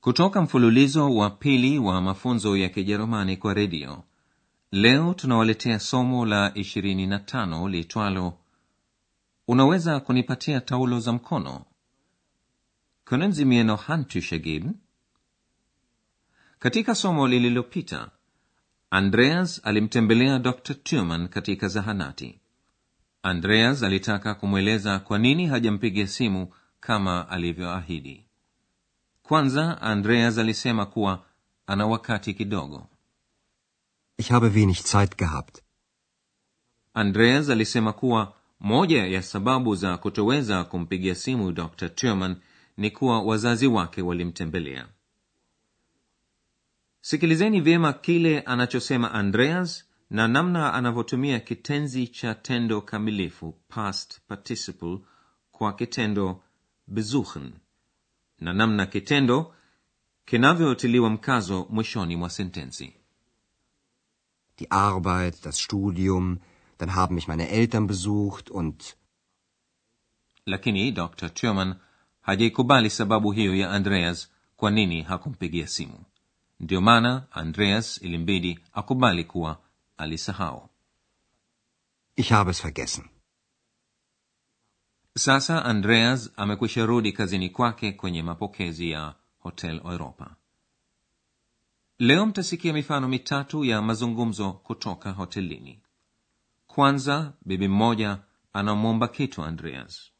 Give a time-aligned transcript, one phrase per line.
[0.00, 4.04] kutoka mfululizo wa pili wa mafunzo ya Kijerumani kwa redio,
[4.72, 8.38] leo tunawaletea somo la 25 liitwalo
[9.48, 11.64] Unaweza kunipatia taulo za mkono?
[13.04, 14.62] Können Sie?
[16.58, 18.10] Katika somo lililopita,
[18.90, 20.74] Andreas alimtembelea Dr.
[20.74, 22.40] turman katika zahanati.
[23.22, 28.27] Andreas alitaka kumweleza kwa nini hajampiga simu kama alivyoahidi.
[29.28, 31.24] Kwanza, Andreas alisema kuwa
[31.66, 32.86] ana wakati kidogo.
[34.18, 35.62] Ich habe wenig Zeit gehabt.
[36.94, 41.88] Andreas alisema kuwa moja ya sababu za kutoweza kumpigia simu Dr.
[41.88, 42.36] turman
[42.76, 44.88] ni kuwa wazazi wake walimtembelea.
[47.00, 54.98] Sikilizeni vyema kile anachosema Andreas na namna anavyotumia kitenzi cha tendo kamilifu past participle
[55.52, 56.42] kwa kitendo
[56.86, 57.52] besuchen
[58.38, 59.54] na namna kitendo
[60.24, 62.94] kinavyotiliwa mkazo mwishoni mwa sentensi.
[64.58, 66.38] Die Arbeit, das Studium,
[66.78, 68.96] dann haben mich meine Eltern besucht und
[70.46, 71.74] lakini dr turman
[72.20, 76.04] hajaikubali sababu hiyo ya andreas kwa nini hakumpigia simu
[76.60, 79.60] ndiyo maana andreas ilimbidi akubali kuwa
[79.96, 80.68] alisahau
[82.16, 83.04] ich habe es vergessen.
[85.18, 90.36] Sasa andreas amekwisha rudi kazini kwake kwenye mapokezi ya hotel europa
[91.98, 95.80] leo mtasikia mifano mitatu ya mazungumzo kutoka hotelini
[96.66, 98.18] kwanza bibi mmoja
[98.52, 100.10] anamwomba kitu andreas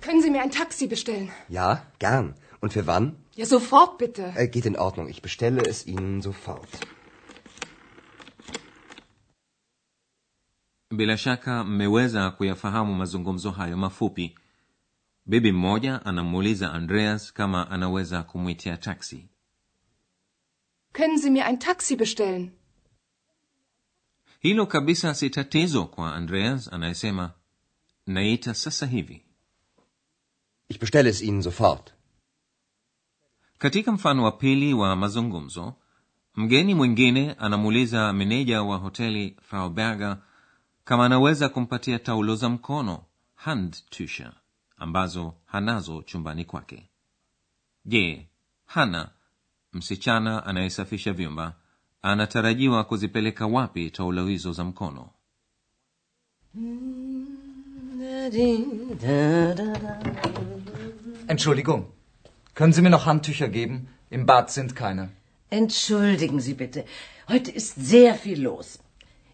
[0.00, 1.28] Können Sie mir ein Taxi bestellen?
[1.50, 2.34] Ja, gern.
[2.60, 3.16] Und für wann?
[3.36, 4.32] Ja, sofort bitte.
[4.36, 5.08] Äh, geht in Ordnung.
[5.08, 6.68] Ich bestelle es Ihnen sofort.
[10.90, 14.38] Bila shaka mmeweza kuyafahamu mazungumzo hayo mafupi
[15.26, 19.28] bibi mmoja anamuuliza andreas kama anaweza kumwitia taksi
[20.92, 22.50] Können Sie mir ein Taxi bestellen?
[24.40, 27.32] hilo kabisa si tatizo kwa andreas anayesema
[28.06, 29.22] naita sasa hivi
[30.68, 31.92] Ich bestelle es Ihnen sofort.
[33.58, 35.74] katika mfano wa pili wa mazungumzo
[36.36, 40.18] mgeni mwingine anamuuliza meneja wa hoteli frau berger
[40.88, 43.02] kama anaweza kumpatia taulo za mkono
[43.34, 44.32] handtücher
[44.76, 46.90] ambazo hanazo chumbani kwake
[47.84, 48.26] je
[48.66, 49.10] hana
[49.72, 51.54] msichana anayesafisha vyumba
[52.02, 55.10] anatarajiwa kuzipeleka wapi taulo hizo za mkono
[61.28, 61.84] Entschuldigung.
[62.54, 63.88] Können Sie mir noch Handtücher geben?
[64.10, 65.08] Im Bad sind keine.
[65.50, 66.84] Entschuldigen Sie bitte.
[67.28, 68.78] Heute ist sehr viel los.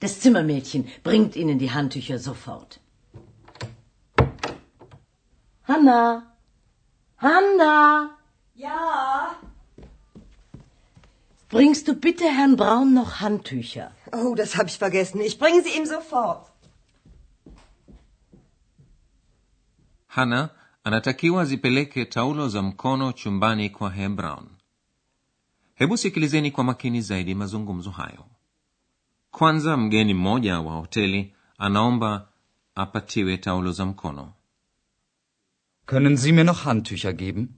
[0.00, 2.80] Das Zimmermädchen bringt Ihnen die Handtücher sofort.
[5.64, 6.22] Hanna!
[7.18, 8.10] Hanna!
[8.54, 9.34] Ja.
[11.48, 13.90] Bringst du bitte Herrn Braun noch Handtücher?
[14.12, 15.20] Oh, das habe ich vergessen.
[15.20, 16.46] Ich bringe sie ihm sofort.
[20.10, 20.48] hana
[20.84, 24.46] anatakiwa zipeleke taulo za mkono chumbani kwa Herr brown
[25.74, 28.24] hebu sikilizeni kwa makini zaidi mazungumzo hayo
[29.30, 32.28] kwanza mgeni mmoja wa hoteli anaomba
[32.74, 34.34] apatiwe taulo za mkono
[35.86, 37.48] Können Sie mir noch Handtücher geben?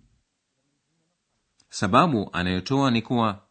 [1.69, 3.47] sababu anayotoa ni kuwa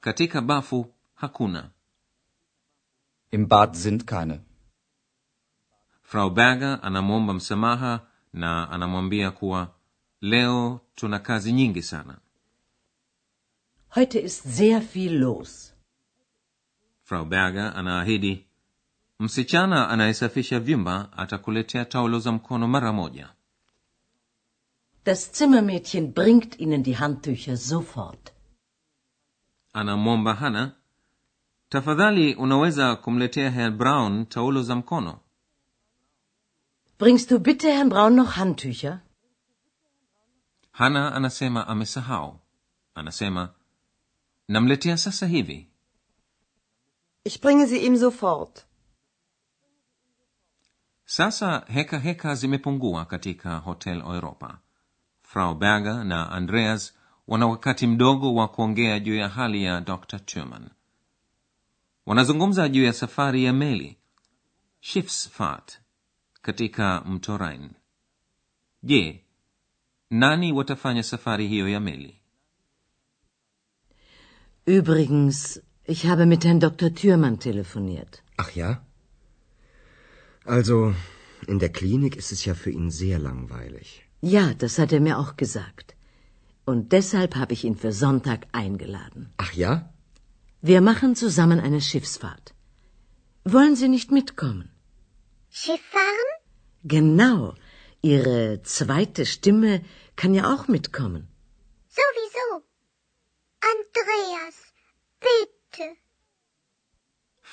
[0.00, 1.70] katika bafu hakuna
[3.30, 4.40] Im Bad sind keine.
[6.02, 9.74] frau berger anamwomba msamaha na anamwambia kuwa
[10.20, 12.18] leo tuna kazi nyingi sana
[13.94, 15.73] Heute ist sehr viel los.
[17.14, 18.46] Frau berger anaahidi
[19.18, 23.28] msichana anayesafisha vyumba atakuletea taulo za mkono mara moja
[25.04, 28.32] Das Zimmermädchen bringt Ihnen die Handtücher sofort.
[29.72, 30.72] anamwomba hana
[31.68, 35.20] tafadhali unaweza kumletea herr brown taulo za mkono
[36.98, 38.98] Bringst du bitte Herrn Braun noch Handtücher?
[40.72, 42.40] hana anasema amesahau
[42.94, 43.54] anasema
[44.48, 45.68] namletea sasa hivi
[47.24, 48.66] Ich bringe sie ihm sofort.
[51.06, 54.58] sasa heka heka zimepungua katika hotel europa.
[55.22, 56.94] Frau berger na andreas
[57.26, 60.70] wana wakati mdogo wa kuongea juu ya hali ya dr turman
[62.06, 63.96] wanazungumza juu ya safari ya meli
[64.80, 65.80] schiffsfahrt
[66.42, 67.70] katika mto rhine
[68.82, 69.24] je
[70.10, 72.20] nani watafanya safari hiyo ya meli?
[74.66, 76.94] Übrigens, ich habe mit Herrn Dr.
[76.94, 78.22] Thürmann telefoniert.
[78.36, 78.82] Ach ja?
[80.44, 80.94] Also,
[81.46, 84.02] in der Klinik ist es ja für ihn sehr langweilig.
[84.20, 85.94] Ja, das hat er mir auch gesagt.
[86.64, 89.30] Und deshalb habe ich ihn für Sonntag eingeladen.
[89.36, 89.90] Ach ja?
[90.62, 92.54] Wir machen zusammen eine Schiffsfahrt.
[93.44, 94.70] Wollen Sie nicht mitkommen?
[95.50, 96.30] Schiff fahren?
[96.84, 97.54] Genau.
[98.00, 99.82] Ihre zweite Stimme
[100.16, 101.28] kann ja auch mitkommen.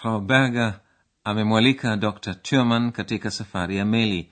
[0.02, 0.80] Frau berger
[1.24, 4.32] amemwalika dr turman katika safari ya meli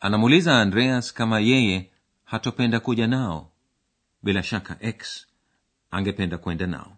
[0.00, 1.90] anamuuliza andreas kama yeye
[2.24, 3.50] hatopenda kuja nao
[4.22, 5.26] bila shaka x
[5.90, 6.96] angependa kwenda nao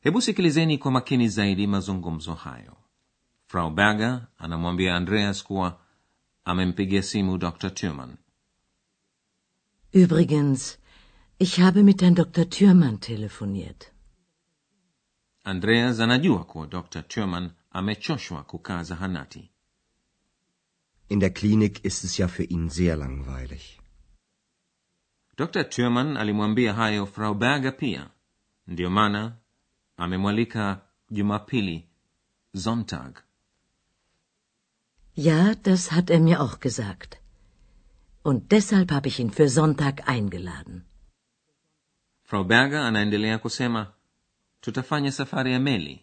[0.00, 2.76] hebu sikilizeni kwa makini zaidi mazungumzo hayo
[3.46, 5.78] frau berger anamwambia andreas kuwa
[6.44, 8.16] amempigia simu dr turman
[9.94, 10.78] Übrigens,
[11.38, 12.48] ich habe mit Herrn Dr.
[12.48, 13.91] turman telefoniert.
[15.44, 19.48] Andreas anajua kuwa dr turman amechoshwa kukaa zahanati
[21.08, 23.80] In der Klinik ist es ja für ihn sehr langweilig.
[25.36, 28.10] dr turman alimwambia hayo frau berger pia
[28.66, 29.36] ndiyo maana
[29.96, 30.80] amemwalika
[31.10, 31.88] jumapili
[32.54, 33.16] sonntag
[35.16, 37.18] Ja, das hat er mir auch gesagt.
[38.22, 40.84] Und deshalb habe ich ihn für Sonntag eingeladen.
[42.24, 43.92] frau berger anaendelea kusema
[44.62, 46.00] tutafanya safari ya meli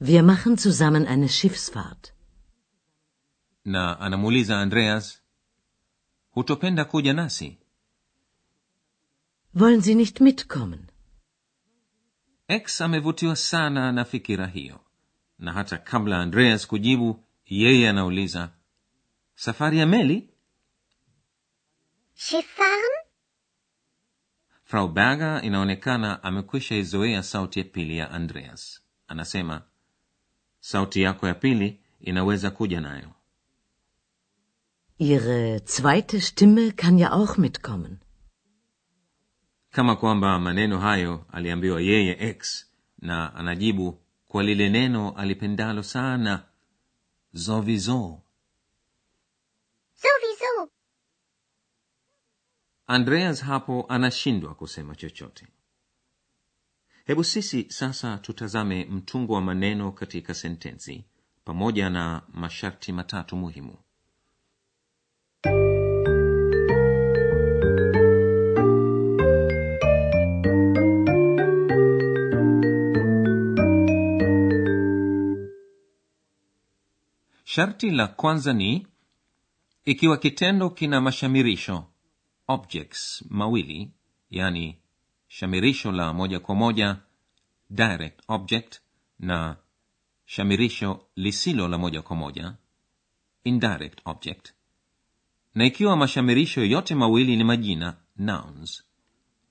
[0.00, 2.12] Wir machen zusammen eine Schiffsfahrt.
[3.64, 5.22] na anamuuliza andreas
[6.30, 7.58] hutopenda kuja nasi
[9.54, 10.86] Wollen Sie nicht mitkommen?
[12.48, 14.80] x amevutiwa sana na fikira hiyo
[15.38, 18.50] na hata kabla andreas kujibu yeye anauliza
[19.34, 20.30] safari ya meli
[22.14, 22.97] Schiff fahren?
[24.68, 28.82] Frau berger inaonekana amekwisha izoea sauti ya pili ya andreas.
[29.06, 29.62] Anasema
[30.60, 33.10] sauti yako ya pili inaweza kuja nayo.
[34.98, 37.98] Ihre zweite Stimme kann ja auch mitkommen.
[39.70, 42.66] kama kwamba maneno hayo aliambiwa yeye x
[42.98, 46.42] na anajibu kwa lile neno alipendalo sana
[47.32, 48.22] zovizo
[52.88, 55.46] andreas hapo anashindwa kusema chochote.
[57.04, 61.04] Hebu sisi sasa tutazame mtungo wa maneno katika sentensi
[61.44, 63.76] pamoja na masharti matatu muhimu.
[77.44, 78.86] Sharti la kwanza ni
[79.84, 81.84] ikiwa kitendo kina mashamirisho
[82.48, 83.90] objects mawili
[84.30, 84.78] yani
[85.28, 86.96] shamirisho la moja kwa moja
[87.70, 88.80] direct object
[89.18, 89.56] na
[90.24, 92.54] shamirisho lisilo la moja kwa moja
[93.44, 94.52] indirect object.
[95.54, 98.84] Na ikiwa mashamirisho yote mawili ni majina nouns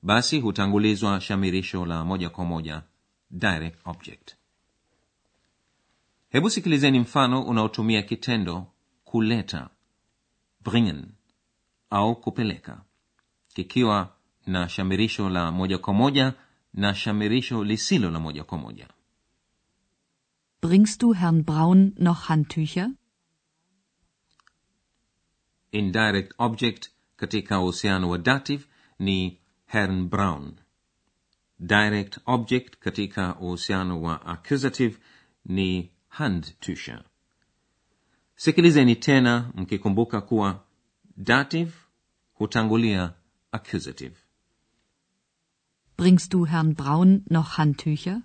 [0.01, 2.83] basi hutangulizwa shamirisho la moja kwa moja
[3.31, 4.35] direct object.
[6.29, 8.67] Hebu sikilizeni mfano unaotumia kitendo
[9.03, 9.69] kuleta
[10.61, 11.05] bringen
[11.89, 12.81] au kupeleka
[13.57, 14.13] kikiwa
[14.47, 16.33] na shamirisho la moja kwa moja
[16.73, 18.87] na shamirisho lisilo la moja kwa moja.
[20.61, 22.89] Bringst du Herrn Braun noch Handtücher?
[25.71, 28.63] indirect object katika uhusiano wa dative
[28.99, 30.53] ni herrn brown
[31.59, 34.97] direct object katika uhusiano wa accusative
[35.45, 37.03] ni handtücher.
[38.35, 40.63] Sikilizeni tena mkikumbuka kuwa
[41.17, 41.71] dative
[42.33, 43.13] hutangulia
[43.51, 44.15] accusative
[45.97, 48.21] Bringst du Herrn Braun noch Handtücher?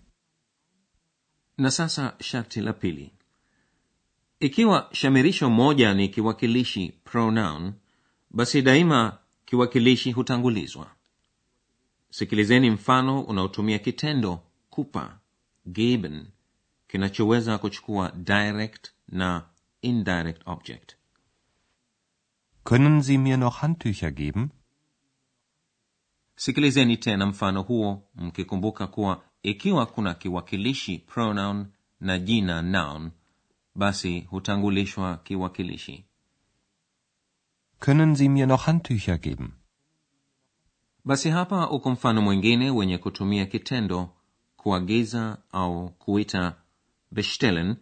[1.58, 3.12] na sasa sharti la pili
[4.40, 7.72] ikiwa shamirisho moja ni kiwakilishi pronoun
[8.30, 10.90] basi daima kiwakilishi hutangulizwa
[12.10, 15.18] sikilizeni mfano unaotumia kitendo kupa
[15.66, 16.26] geben
[16.88, 19.48] kinachoweza kuchukua direct na
[19.82, 20.96] indirect object
[22.64, 24.50] Können Sie mir noch Handtücher geben?
[26.46, 31.66] Sikilizeni tena mfano huo mkikumbuka kuwa ikiwa kuna kiwakilishi pronoun
[32.00, 33.10] na jina noun
[33.74, 36.04] basi hutangulishwa kiwakilishi
[37.80, 39.48] Können Sie mir noch Handtücher geben?
[41.04, 44.08] basi hapa uko mfano mwingine wenye kutumia kitendo
[44.56, 46.54] kuagiza au kuita
[47.10, 47.76] bestellen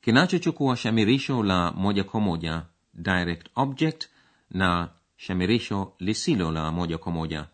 [0.00, 2.62] kinachochukua shamirisho la moja kwa moja
[2.94, 4.08] direct object
[4.50, 7.46] na shamirisho lisilo la moja kwa moja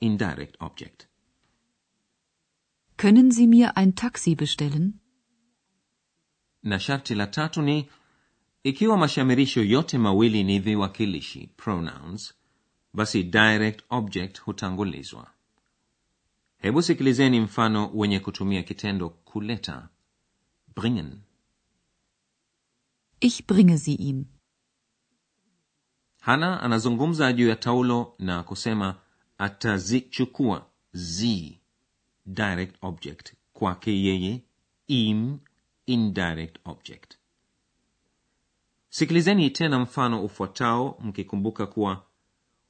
[0.00, 1.06] indirect object
[2.96, 5.00] Können Sie mir ein Taxi bestellen?
[6.62, 7.88] na sharti la tatu ni
[8.62, 12.34] ikiwa mashamirisho yote mawili ni viwakilishi pronouns
[12.94, 15.30] basi direct object hutangulizwa
[16.56, 19.88] hebu sikilizeni mfano wenye kutumia kitendo kuleta
[20.76, 21.20] bringen
[23.20, 24.24] Ich bringe sie ihm.
[26.20, 29.00] hana anazungumza juu ya taulo na kusema
[29.40, 31.26] atazichukua z
[32.26, 34.42] direct object kwake yeye
[34.86, 35.38] im
[35.86, 37.14] indirect object
[38.88, 42.06] sikilizeni tena mfano ufuatao mkikumbuka kuwa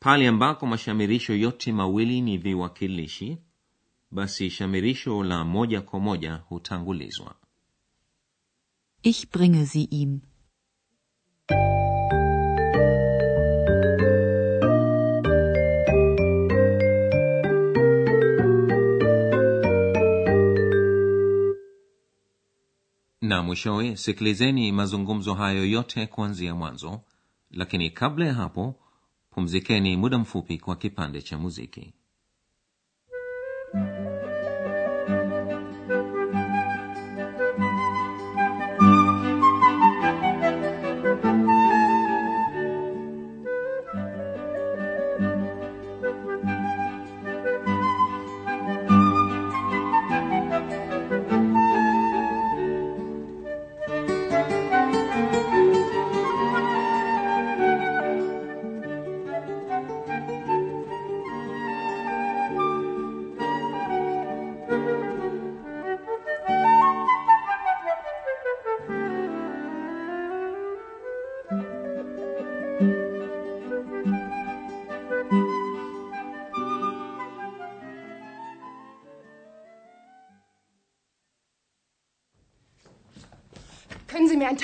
[0.00, 3.38] pale ambako mashamirisho yote mawili ni viwakilishi
[4.10, 7.34] basi shamirisho la moja kwa moja hutangulizwa
[9.02, 10.20] Ich bringe sie ihm.
[23.42, 27.00] Mwishowe sikilizeni mazungumzo hayo yote kuanzia mwanzo.
[27.50, 28.74] Lakini kabla ya hapo
[29.30, 31.92] pumzikeni muda mfupi kwa kipande cha muziki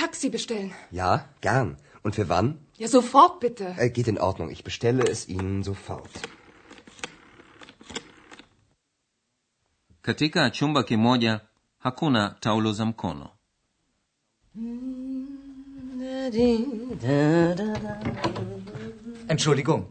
[0.03, 0.71] Taxi bestellen?
[0.91, 1.11] Ja,
[1.41, 1.69] gern.
[2.05, 2.49] Und für wann?
[2.83, 3.67] Ja, sofort bitte.
[3.79, 4.49] Äh, geht in Ordnung.
[4.57, 6.15] Ich bestelle es Ihnen sofort.
[10.07, 11.41] katika chumba kimoja
[11.79, 13.29] hakuna taulo za mkono
[19.29, 19.85] Entschuldigung.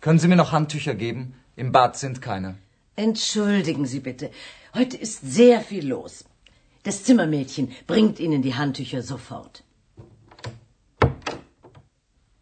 [0.00, 1.34] Können Sie mir noch Handtücher geben?
[1.56, 2.54] Im Bad sind keine.
[2.96, 4.30] Entschuldigen Sie bitte.
[4.74, 6.24] Heute ist sehr viel los.
[6.82, 9.64] Das Zimmermädchen bringt Ihnen die Handtücher sofort.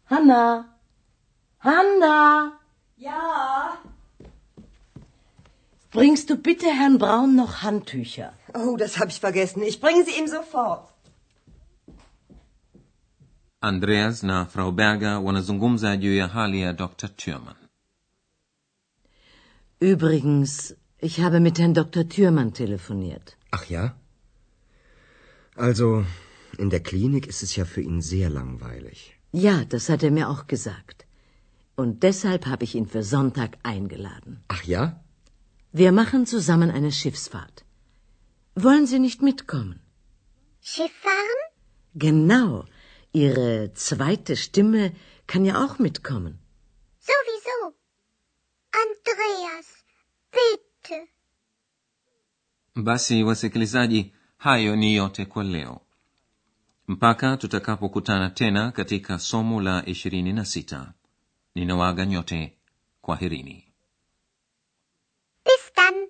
[0.05, 0.65] Hanna!
[1.59, 2.59] Hanna!
[2.97, 3.77] Ja.
[5.91, 8.33] Bringst du bitte Herrn Braun noch Handtücher?
[8.53, 9.61] Oh, das habe ich vergessen.
[9.61, 10.87] Ich bringe sie ihm sofort.
[13.63, 17.55] andreas na frau berger wanazungumza juu ya hali ya dr Thürmann.
[19.79, 22.07] Übrigens, ich habe mit Herrn Dr.
[22.07, 23.35] Thürmann telefoniert.
[23.51, 23.95] Ach ja?
[25.55, 26.05] Also,
[26.57, 29.17] in der Klinik ist es ja für ihn sehr langweilig.
[29.31, 31.05] Ja, das hat er mir auch gesagt.
[31.75, 34.43] Und deshalb habe ich ihn für Sonntag eingeladen.
[34.47, 35.03] Ach ja?
[35.71, 37.65] Wir machen zusammen eine Schiffsfahrt.
[38.55, 39.79] Wollen Sie nicht mitkommen?
[40.61, 41.41] Schiff fahren?
[41.93, 42.65] Genau.
[43.13, 44.93] Ihre zweite Stimme
[45.27, 46.39] kann ja auch mitkommen.
[46.99, 47.75] Sowieso.
[48.83, 49.67] Andreas,
[50.31, 50.97] bitte.
[52.75, 55.81] basi wasikilizaji hayo ni yote kwa leo
[56.87, 60.93] mpaka tutakapokutana tena katika somo la ishirini na sita
[61.55, 62.57] ninawaaga nyote
[63.01, 63.67] kwaherini
[65.45, 66.07] Bis dann.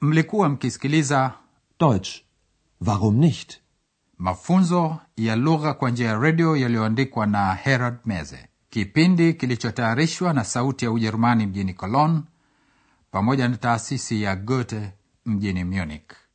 [0.00, 1.34] mlikuwa mkisikiliza
[1.80, 2.22] Deutsch.
[2.86, 3.60] Warum nicht?
[4.18, 10.84] mafunzo ya lugha kwa njia ya redio yaliyoandikwa na herald meze kipindi kilichotayarishwa na sauti
[10.84, 12.20] ya ujerumani mjini cologne
[13.10, 14.92] pamoja na taasisi ya goethe
[15.26, 16.25] mjini munich